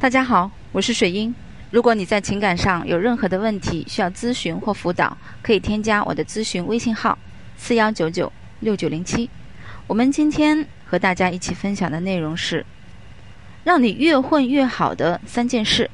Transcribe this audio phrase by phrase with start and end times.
[0.00, 1.34] 大家好，我是水英。
[1.70, 7.18] 如果你在情感上有任何的问题需要咨询或辅导，可以添加我的咨询微信号：
[7.58, 9.28] 四幺九九六九零七。
[9.86, 12.64] 我们今天和大家一起分享的内容是，
[13.62, 15.90] 让你越混越好的三件事。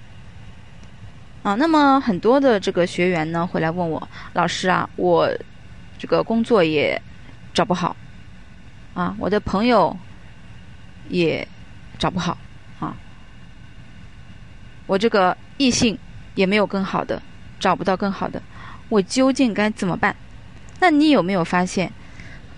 [1.42, 5.28] 啊，那么很多的这个学员呢会来问我，老师啊，我
[5.98, 7.02] 这个工作也
[7.52, 7.96] 找不好，
[8.94, 9.96] 啊，我的朋友
[11.08, 11.48] 也
[11.98, 12.38] 找不好。
[14.86, 15.98] 我这个异性
[16.34, 17.20] 也没有更好的，
[17.58, 18.40] 找不到更好的，
[18.88, 20.14] 我究竟该怎么办？
[20.80, 21.92] 那你有没有发现，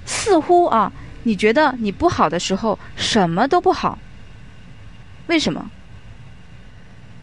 [0.04, 0.92] 似乎啊，
[1.22, 3.98] 你觉得你不好的时候什么都不好？
[5.28, 5.70] 为什么？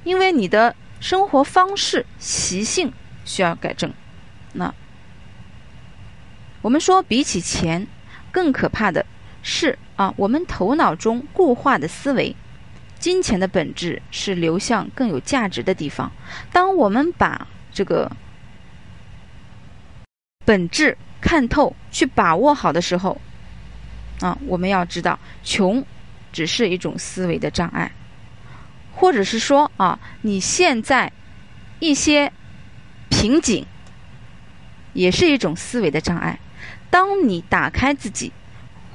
[0.04, 2.94] 因为你的生活方式习性
[3.26, 3.92] 需要改正。
[4.54, 4.74] 那
[6.62, 7.88] 我们说，比起钱，
[8.32, 9.06] 更可怕的
[9.44, 12.36] 是啊，我们头脑中固化的思维。
[13.06, 16.12] 金钱的本质是流向更有价值的地方。
[16.52, 18.12] 当我们把这个
[20.44, 23.22] 本质看透、去把握好的时候，
[24.22, 25.86] 啊，我们要知道，穷
[26.34, 27.92] 只是一种思维的障碍，
[28.92, 31.14] 或者是说啊，你现在
[31.78, 32.34] 一些
[33.10, 33.64] 瓶颈
[34.94, 36.40] 也是一种思维的障碍。
[36.90, 38.34] 当你打开自己，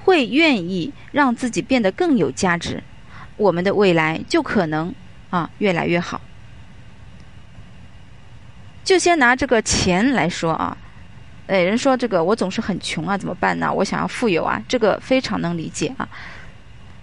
[0.02, 2.82] 会愿意让自己变得更有价值。
[3.40, 4.94] 我们的未来就可能
[5.30, 6.20] 啊越来越好。
[8.84, 10.76] 就先拿这个钱来说啊，
[11.46, 13.72] 哎，人说这个我总是很穷啊，怎么办呢？
[13.72, 16.06] 我想要富有啊，这个非常能理解啊。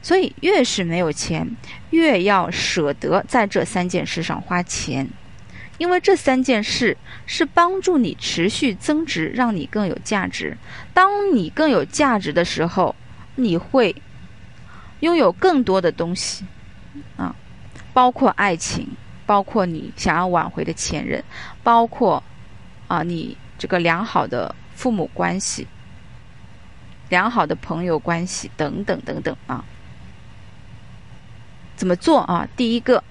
[0.04, 1.50] 所以越是没有钱，
[1.90, 5.10] 越要舍得在这三件事上花钱，
[5.80, 10.56] 因为这三件事是帮助你持续增值，让你更有价值。
[10.94, 12.96] 当你更有价值的时候，
[13.36, 13.96] 你会。
[15.02, 16.44] 拥有更多的东西，
[17.18, 17.36] 啊，
[17.94, 18.90] 包括爱情，
[19.26, 21.24] 包括你想要挽回的前任，
[21.64, 22.24] 包括
[22.88, 25.68] 啊你这个良好的父母关系、
[27.10, 29.64] 良好的朋友关系等等等等啊。
[31.76, 32.48] 怎么做啊？
[32.58, 33.04] 第一个，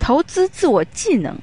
[0.00, 1.38] 投资自我技能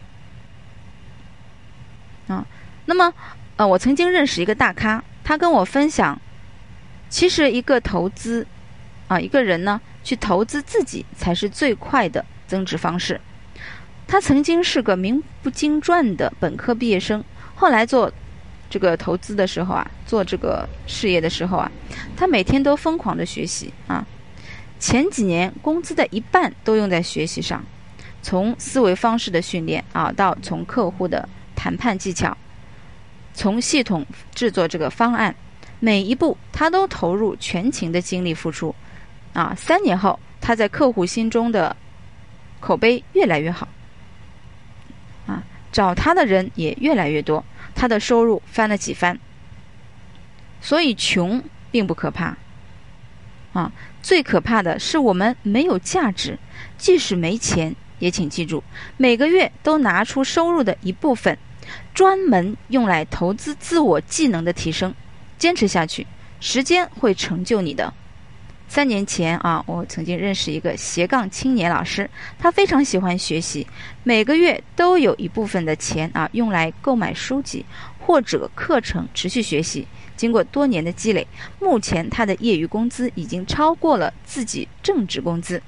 [2.28, 2.46] 啊。
[2.86, 3.14] 那么，
[3.56, 6.20] 呃，我曾经认识一个大咖，他跟我分享，
[7.08, 8.46] 其实一个投资。
[9.08, 13.20] 啊，一个人呢，去投资自己才是最快的增值方式。
[14.08, 17.24] 他曾经是个名不经传的本科毕业生，
[17.56, 18.12] 后来做
[18.70, 21.72] 这个投资的时候啊，做这个事业的时候啊，
[22.16, 24.06] 他每天都疯狂的学习啊。
[24.80, 27.64] 前几年工资的一半都用在学习上，
[28.22, 32.38] 从思维方式的训练啊，到从客户的谈判技巧，
[33.34, 35.36] 从系统制作这个方案，
[35.80, 38.74] 每一步他都投入全情的精力付出。
[39.38, 41.76] 啊，三年后，他在客户心中的
[42.60, 43.68] 口碑越来越好，
[45.28, 49.20] 啊，找他的人也越来越多，他的收入翻了几番。
[50.60, 52.36] 所以穷并不可怕，
[53.54, 53.72] 啊，
[54.02, 56.40] 最可怕的是我们没有价值。
[56.80, 58.64] 即使没钱，也请记住，
[58.98, 61.38] 每个月都拿出收入的一部分，
[61.94, 64.96] 专门用来投资自我技能的提升，
[65.38, 66.08] 坚持下去，
[66.40, 67.94] 时间会成就你的。
[68.70, 72.08] 三年前啊，我曾经认识一个斜杠青年老师，
[72.38, 73.66] 他非常喜欢学习，
[74.04, 77.66] 每个月都有一部分的钱啊用来购买书籍
[78.00, 79.88] 或者课程，持续学习。
[80.16, 81.26] 经过多年的积累，
[81.60, 85.62] 目前他的业余工资已经超过了自己正职工资。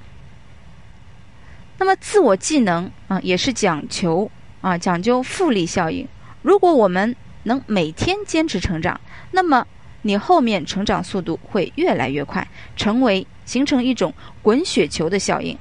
[1.78, 4.30] 那么自我技能啊，也是讲求
[4.60, 6.06] 啊讲究复利效应。
[6.42, 9.00] 如果我们能每天坚持成长，
[9.32, 9.66] 那么。
[10.02, 12.46] 你后面成长速度会越来越快，
[12.76, 14.12] 成为形成一种
[14.42, 15.56] 滚雪球的效应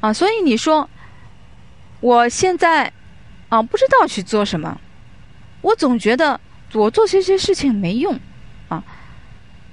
[0.00, 0.12] 啊！
[0.12, 0.88] 所以你说，
[2.00, 2.92] 我现在
[3.48, 4.80] 啊不知道去做什么，
[5.60, 6.40] 我总觉得
[6.72, 8.18] 我做这些事情没用
[8.68, 8.82] 啊。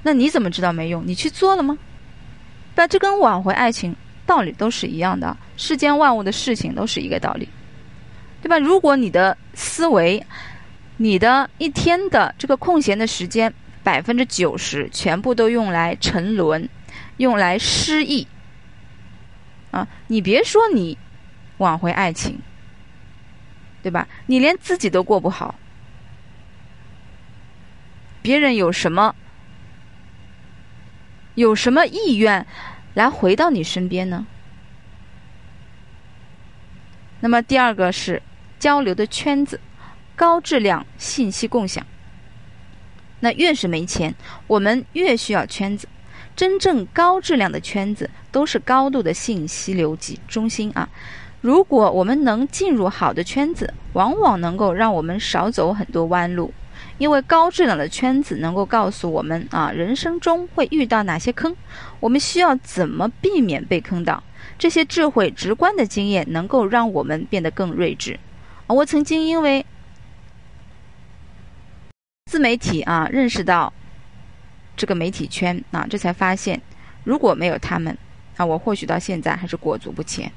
[0.04, 1.04] 那你怎么知道没用？
[1.06, 1.78] 你去做了吗？
[2.76, 3.96] 那这跟挽回爱情
[4.26, 7.50] 道理都是一样的，世间万物的事情都是一个道理，
[8.42, 8.58] 对吧？
[8.58, 10.26] 如果你的思维，
[11.02, 13.52] 你的一天的这个空闲的时间，
[13.82, 16.70] 百分之九十全部都用来沉沦，
[17.18, 18.28] 用来失意。
[19.72, 21.00] 啊，你别说你
[21.58, 22.40] 挽回爱情，
[23.82, 24.08] 对吧？
[24.28, 25.56] 你连自己都过不好，
[28.22, 29.16] 别人有什么
[31.34, 32.46] 有什么意愿
[32.94, 34.28] 来回到你身边呢？
[37.22, 38.22] 那么第二个是
[38.60, 39.60] 交流的圈子。
[40.22, 41.84] 高质量信息共享。
[43.22, 44.14] 那越是没钱，
[44.46, 45.88] 我们越需要圈子。
[46.36, 50.88] 真正高质量的圈子都是高度的信息流集中心啊。
[51.42, 56.54] 如果我们能进入好的圈子，往往能够让我们少走很多弯路，
[57.00, 61.58] 因为高质量的圈子能够告诉我们啊，人生中会遇到哪些坑，
[62.00, 64.22] 我们需要怎么避免被坑到。
[64.60, 68.20] 这些智慧直观的经验能够让我们变得更睿智。
[68.68, 69.66] 我曾经因为
[72.32, 73.74] 自媒体啊，认识到
[74.78, 76.62] 这个媒体圈啊，这才发现，
[77.04, 77.98] 如果没有他们
[78.38, 80.32] 啊，我或许到现在还是裹足不前。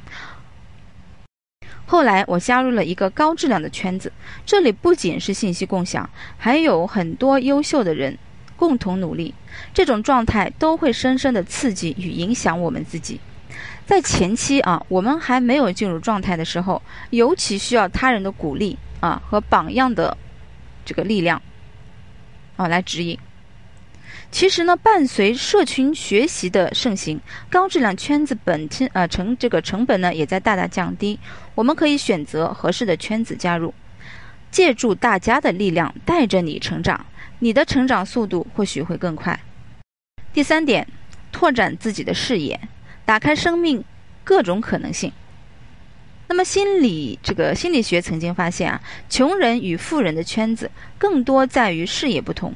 [1.87, 4.13] 后来我加入了一个高质量的圈子，
[4.45, 8.19] 这里不仅是信息共享，还有很多优秀的人
[8.57, 9.33] 共同努力。
[9.73, 13.21] 这种状态都会深深的刺激与影响我们自己。
[13.87, 20.17] 在前期啊，我们还没有进入状态的时候，尤其需要他人的鼓励啊和榜样的
[20.85, 21.41] 这个力量
[22.57, 23.19] 啊来指引。
[24.31, 31.19] 其实呢，伴随社群学习的盛行，高质量圈子本身呃成这个成本呢也在大大降低。
[31.55, 33.73] 我们可以选择合适的圈子加入，
[34.51, 37.07] 借助大家的力量带着你成长，
[37.39, 39.39] 你的成长速度或许会更快。
[40.33, 40.89] 第三点，
[41.31, 42.61] 拓展自己的视野，
[43.05, 43.85] 打开生命
[44.25, 45.13] 各种可能性。
[46.35, 52.53] 那么心理这个心理学曾经发现啊，穷人与富人的圈子更多在于视野不同。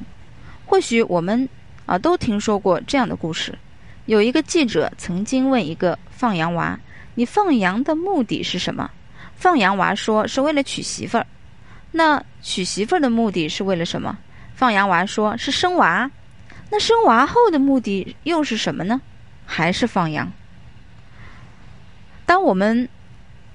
[0.65, 1.47] 或许我们。
[1.85, 3.57] 啊，都听说过这样的故事。
[4.05, 6.77] 有一个记者曾经问一个放羊娃
[7.15, 8.91] ：“你放羊的目的是什么？”
[9.35, 11.25] 放羊娃说：“是为了娶媳妇儿。”
[11.91, 14.15] 那娶媳妇儿的目的是为了什么？
[14.53, 16.11] 放羊娃说：“是生娃。”
[16.69, 19.01] 那生娃后的目的又是什么呢？
[19.45, 20.29] 还是放羊？
[22.27, 22.87] 当我们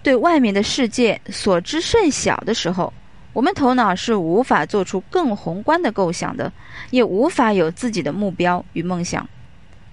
[0.04, 2.92] 对外面的世界所知甚小的时候，
[3.32, 6.52] 我们头脑是无法做出更宏观的构想的，
[6.90, 9.26] 也无法有自己的目标与梦想。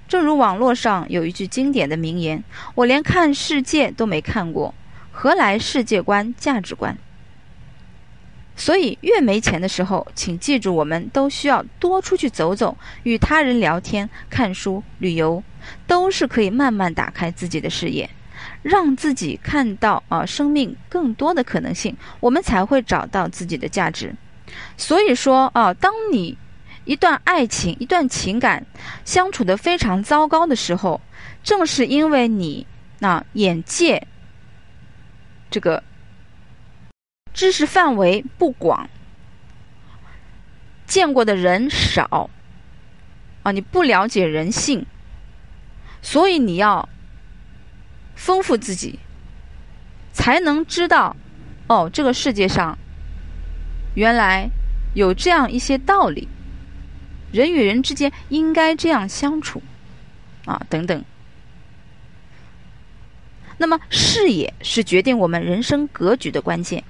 [0.09, 2.43] 正如网络上有一句经典的名言
[2.75, 4.75] ：“我连看世界都没看过，
[5.13, 6.97] 何来世界观、价值观？”
[8.57, 15.41] 所以，越没钱的时候，请记住，我们都需要多出去走走，与他人聊天、看书、旅游，
[15.87, 18.09] 都是可以慢慢打开自己的视野。
[18.61, 24.13] 让自己看到啊，生命更多的可能性，我们才会找到自己的价值。
[24.77, 26.37] 所以说啊，当你
[26.85, 28.65] 一段爱情、一段情感
[29.05, 31.01] 相处的非常糟糕的时候，
[31.43, 32.67] 正是因为你
[32.99, 34.07] 那眼界
[35.49, 35.83] 这个
[37.33, 38.89] 知识范围不广，
[40.85, 42.29] 见过的人少
[43.43, 44.85] 啊，你不了解人性，
[46.01, 46.87] 所以你要。
[48.23, 48.99] 丰富自己，
[50.13, 51.15] 才能知道，
[51.65, 52.77] 哦，这个世界上
[53.95, 54.47] 原来
[54.93, 56.27] 有这样一些道理，
[57.31, 59.63] 人与人之间应该这样相处，
[60.45, 61.03] 啊，等等。
[63.57, 66.83] 那么，视野是决定我们人生格局的关键。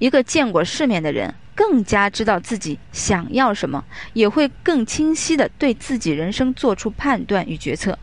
[0.00, 7.96] 一个见过世面的人，更加知道自己想要什么，也会更清晰的对自己人生做出判断与决策。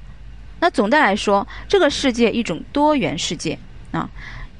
[0.61, 3.57] 那总的来说，这个世界一种多元世界
[3.91, 4.09] 啊。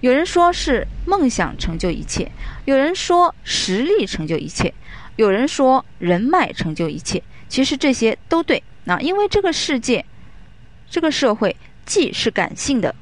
[0.01, 2.31] 有人说是梦想成就一切，
[2.65, 4.73] 有人说实力成就一切，
[5.15, 7.21] 有人说人脉成就一切。
[7.47, 10.03] 其实这些都对啊，因为这个世界，
[10.89, 11.55] 这个社会
[11.85, 12.95] 既是感性的，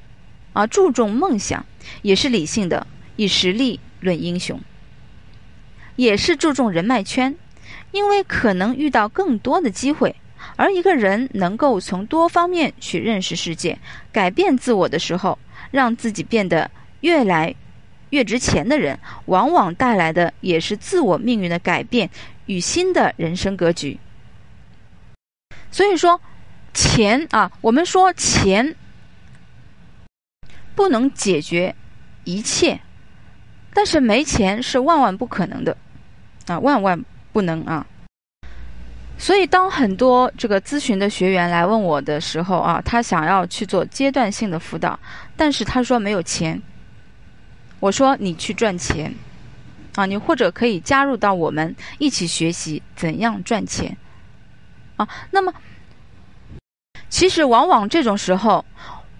[0.51, 1.65] 啊注重梦想，
[2.01, 4.59] 也是理性的，以实力论英雄，
[5.95, 7.37] 也是注重人脉圈，
[7.91, 10.17] 因为可能遇到更多的机会。
[10.55, 13.77] 而一个人能够从多方面去认识世界、
[14.11, 15.37] 改变自我的时候，
[15.71, 16.69] 让自己变得
[17.01, 17.53] 越来
[18.09, 22.09] 越值钱的人，往往带来的也是自我命运的改变
[22.45, 23.99] 与新的人生格局。
[25.71, 26.19] 所以说，
[26.73, 28.75] 钱啊，我们说钱
[30.75, 31.75] 不能解决
[32.23, 32.79] 一切，
[33.73, 35.77] 但是没钱是万万不可能的
[36.47, 37.85] 啊，万万不能啊。
[39.21, 44.97] 所以，当很多这个咨询的学员来问我的时候啊，他想要去做阶段性的辅导，
[45.35, 46.59] 但是他说没有钱。
[47.81, 49.13] 我说你去赚钱，
[49.95, 53.95] 啊，你或者可以加入到我们一起学习怎样赚钱，
[54.95, 55.53] 啊，那么
[57.09, 58.63] 其实往往这种时候，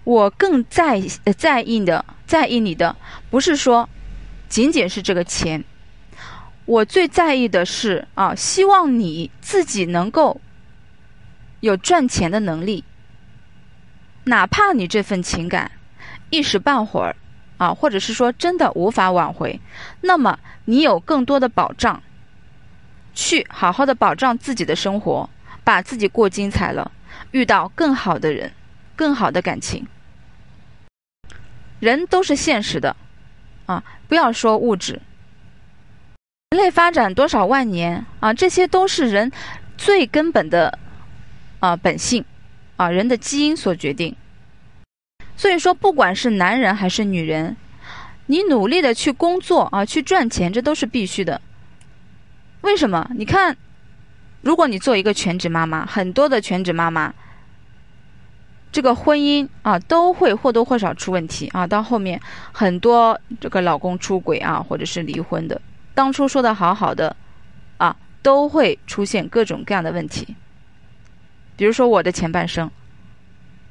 [0.04, 0.98] 我更在
[1.36, 2.96] 在意的在意你的
[3.28, 3.86] 不是说
[4.48, 5.62] 仅仅是这个钱。
[6.70, 10.40] 我最在意的是啊，希望你自己能够
[11.58, 12.84] 有赚钱的能力，
[14.22, 15.72] 哪怕你这份情感
[16.30, 17.16] 一时半会儿
[17.58, 19.60] 啊，或者是说真的无法挽回，
[20.00, 22.00] 那么你有更多的保障，
[23.14, 25.28] 去好好的保障自己的生活，
[25.64, 26.92] 把自己过精彩了。
[27.32, 28.52] 遇到更好的人，
[28.94, 29.84] 更好的感情。
[31.80, 32.94] 人都是现实的，
[33.66, 35.02] 啊，不要说物质。
[36.52, 39.30] 人类发展多少万年啊，这些都是人
[39.78, 40.76] 最根本的
[41.60, 42.24] 啊本性，
[42.74, 44.16] 啊人的基因所决定。
[45.36, 47.56] 所以说，不管是男人还是女人，
[48.26, 51.40] 你努力的去工作啊，去赚钱，这都是必须的。
[52.62, 53.08] 为什么？
[53.14, 53.56] 你看，
[54.42, 57.14] 如果你做一个全职妈妈，很多的全职妈妈，
[58.72, 61.64] 这个婚姻啊，都会或多或少出问题啊。
[61.64, 65.62] 到后面，很多这个老公出轨啊，或者是离婚的，
[66.00, 67.14] 当初说的好好的，
[67.76, 70.34] 啊，都会出现各种各样的问题。
[71.56, 72.70] 比如说我的前半生，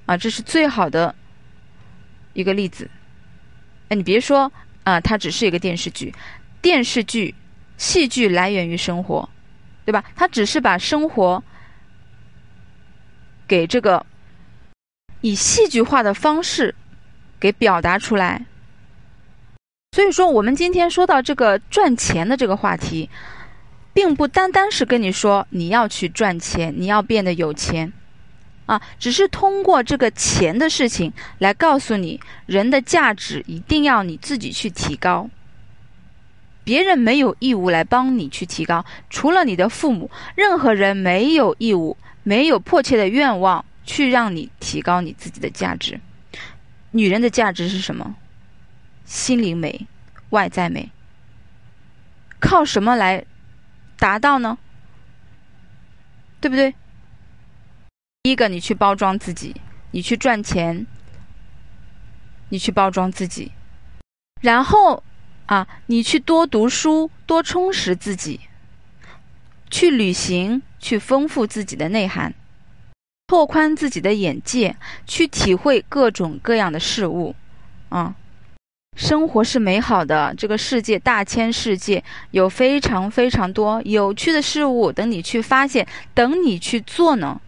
[0.06, 1.16] 啊，这是最好的。
[2.34, 2.88] 一个例子，
[3.88, 4.52] 哎，你别说
[4.84, 6.14] 啊，它只是一个电视剧，
[6.62, 7.34] 电视剧、
[7.78, 9.28] 戏剧来源于生活，
[9.84, 10.04] 对吧？
[10.16, 11.44] 它只是把生活
[13.48, 14.06] 给这个
[15.22, 16.76] 以戏剧化的方式
[17.40, 18.46] 给表达出来。
[19.92, 23.10] 所以说，我们今天说到这个赚钱的这个话题，
[23.92, 27.92] 并不单单是跟你说你要去赚钱，你要变得有钱。
[28.68, 35.28] 啊，只是通过这个钱的事情来告诉你，人的价值一定要你自己去提高。
[36.64, 46.00] 别人没有义务来帮你去提高，除了你的父母，任何人没有义务、没有迫切的愿望去让你提高你自己的价值。
[46.92, 48.16] 女人的价值是什么？
[49.10, 49.88] 心灵美，
[50.30, 50.92] 外在美。
[52.40, 53.26] 靠什么来
[53.98, 54.60] 达到呢？
[56.40, 56.76] 对不对？
[58.22, 59.56] 第一个，你去包装自己，
[59.90, 60.86] 你去赚钱，
[62.50, 63.52] 你去包装自己，
[64.42, 65.04] 然后
[65.48, 68.42] 啊，你去多读书，多充实自己，
[69.72, 72.36] 去旅行，去丰富自己的内涵，
[73.26, 77.36] 拓宽自己的眼界，去体会各种各样的事物。
[77.90, 78.16] 啊，
[79.00, 87.40] 生活是美好的，这个世界大千世界有非常非常多有趣的事物等你去发现，等你去做呢。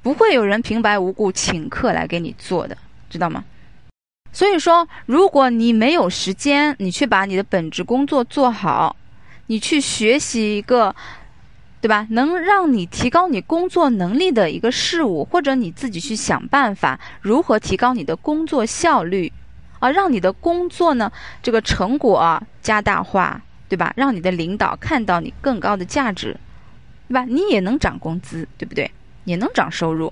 [0.00, 2.74] 不会有人平白无故请客来给你做的，
[3.10, 3.44] 知道吗？
[4.32, 8.96] 所以说，如果你没有时间，你去把你的本职工作做好，
[9.48, 10.96] 你去学习一个，
[11.82, 12.06] 对吧？
[12.08, 19.30] 能让你提高你工作能力的一个事物，或者你自己去想办法如何提高你的工作效率，
[19.84, 21.12] 啊，让你的工作呢
[21.42, 23.92] 这个成果啊加大化，对吧？
[23.94, 26.34] 让你的领导看到你更高的价值，
[27.06, 27.26] 对吧？
[27.26, 28.90] 你也能涨工资，对不对？
[29.24, 30.10] 也能涨收入。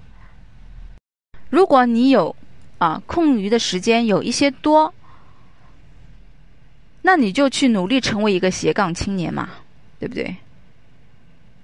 [1.49, 2.37] 如果你有
[2.77, 4.93] 啊空余的时间有一些多，
[7.01, 9.49] 那你就去努力成为一个斜杠青年嘛，
[9.99, 10.37] 对不对？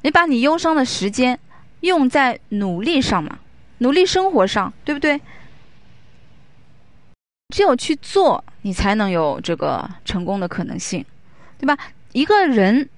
[0.01, 1.39] 你把你忧伤的时间
[1.81, 3.39] 用在努力上嘛，
[3.79, 5.21] 努力生活上，对不对？
[7.55, 11.05] 只有去做，你才能有这个成功的可能性，
[11.59, 11.77] 对吧？
[12.13, 12.89] 一个人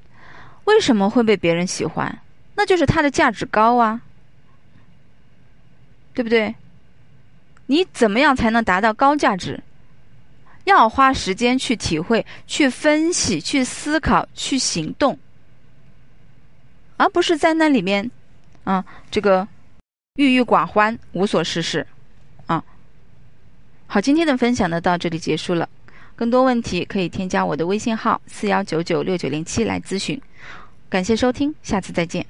[0.65, 2.19] 为什么会被别人喜欢？
[2.57, 4.01] 那就是他的价值高啊。
[6.13, 6.55] 对不对？
[7.67, 9.63] 你怎么样才能达到高价值？
[10.65, 15.17] 要花时间去体会、去分析、去思考、去行动，
[16.97, 18.11] 而不是在那里面
[18.65, 19.47] 啊，这个
[20.17, 21.87] 郁郁寡欢、无所事事。
[23.93, 25.69] 好，今天的分享呢到这里结束了。
[26.15, 30.21] 更多问题可以添加我的微信号四幺九九六九零七来咨询。
[30.89, 32.25] 感谢收听，下次再见。